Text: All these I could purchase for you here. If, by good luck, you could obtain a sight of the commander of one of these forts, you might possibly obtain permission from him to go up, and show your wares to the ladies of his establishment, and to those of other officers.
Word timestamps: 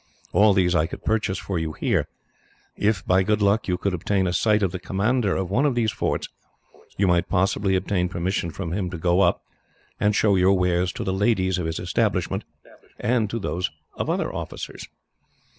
All 0.33 0.53
these 0.55 0.73
I 0.73 0.87
could 0.87 1.05
purchase 1.05 1.37
for 1.37 1.59
you 1.59 1.73
here. 1.73 2.07
If, 2.75 3.05
by 3.05 3.21
good 3.21 3.39
luck, 3.39 3.67
you 3.67 3.77
could 3.77 3.93
obtain 3.93 4.25
a 4.25 4.33
sight 4.33 4.63
of 4.63 4.71
the 4.71 4.79
commander 4.79 5.35
of 5.35 5.51
one 5.51 5.63
of 5.67 5.75
these 5.75 5.91
forts, 5.91 6.27
you 6.97 7.05
might 7.05 7.29
possibly 7.29 7.75
obtain 7.75 8.09
permission 8.09 8.49
from 8.49 8.71
him 8.73 8.89
to 8.89 8.97
go 8.97 9.21
up, 9.21 9.43
and 9.99 10.15
show 10.15 10.35
your 10.35 10.53
wares 10.57 10.91
to 10.93 11.03
the 11.03 11.13
ladies 11.13 11.59
of 11.59 11.67
his 11.67 11.77
establishment, 11.77 12.45
and 12.99 13.29
to 13.29 13.37
those 13.37 13.69
of 13.93 14.09
other 14.09 14.33
officers. 14.33 14.87